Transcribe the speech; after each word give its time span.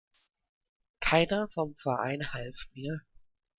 Keiner 0.99 1.47
vom 1.49 1.75
Verein 1.75 2.33
half 2.33 2.55
mir. 2.73 3.01